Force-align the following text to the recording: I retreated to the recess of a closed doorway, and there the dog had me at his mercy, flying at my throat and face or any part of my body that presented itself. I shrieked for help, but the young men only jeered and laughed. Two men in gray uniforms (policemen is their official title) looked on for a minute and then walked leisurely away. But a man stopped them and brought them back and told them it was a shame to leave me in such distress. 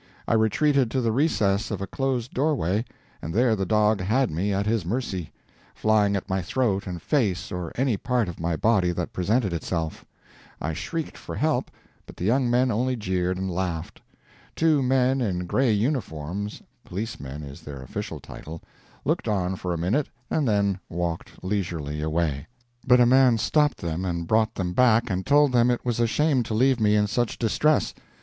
I 0.27 0.33
retreated 0.33 0.89
to 0.89 0.99
the 0.99 1.11
recess 1.11 1.69
of 1.69 1.79
a 1.79 1.85
closed 1.85 2.33
doorway, 2.33 2.85
and 3.21 3.31
there 3.35 3.55
the 3.55 3.67
dog 3.67 4.01
had 4.01 4.31
me 4.31 4.51
at 4.51 4.65
his 4.65 4.83
mercy, 4.83 5.31
flying 5.75 6.15
at 6.15 6.27
my 6.27 6.41
throat 6.41 6.87
and 6.87 6.99
face 6.99 7.51
or 7.51 7.71
any 7.75 7.97
part 7.97 8.27
of 8.27 8.39
my 8.39 8.55
body 8.55 8.91
that 8.93 9.13
presented 9.13 9.53
itself. 9.53 10.03
I 10.59 10.73
shrieked 10.73 11.19
for 11.19 11.35
help, 11.35 11.69
but 12.07 12.17
the 12.17 12.23
young 12.25 12.49
men 12.49 12.71
only 12.71 12.95
jeered 12.95 13.37
and 13.37 13.47
laughed. 13.51 14.01
Two 14.55 14.81
men 14.81 15.21
in 15.21 15.45
gray 15.45 15.71
uniforms 15.71 16.63
(policemen 16.83 17.43
is 17.43 17.61
their 17.61 17.83
official 17.83 18.19
title) 18.19 18.59
looked 19.05 19.27
on 19.27 19.55
for 19.55 19.71
a 19.71 19.77
minute 19.77 20.09
and 20.31 20.47
then 20.47 20.79
walked 20.89 21.43
leisurely 21.43 22.01
away. 22.01 22.47
But 22.87 22.99
a 22.99 23.05
man 23.05 23.37
stopped 23.37 23.77
them 23.77 24.03
and 24.05 24.25
brought 24.25 24.55
them 24.55 24.73
back 24.73 25.11
and 25.11 25.27
told 25.27 25.51
them 25.51 25.69
it 25.69 25.85
was 25.85 25.99
a 25.99 26.07
shame 26.07 26.41
to 26.45 26.55
leave 26.55 26.79
me 26.79 26.95
in 26.95 27.05
such 27.05 27.37
distress. 27.37 27.93